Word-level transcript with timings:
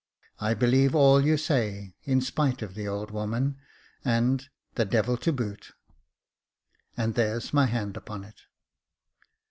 I 0.39 0.55
believe 0.55 0.95
all 0.95 1.21
you 1.23 1.37
say, 1.37 1.93
in 2.05 2.21
spite 2.21 2.63
of 2.63 2.73
the 2.73 2.87
old 2.87 3.11
woman 3.11 3.59
and— 4.03 4.49
the 4.73 4.83
devil 4.83 5.15
to 5.17 5.31
boot— 5.31 5.73
and 6.97 7.13
there's 7.13 7.53
my 7.53 7.67
hand 7.67 7.95
upon 7.95 8.23
it." 8.23 8.39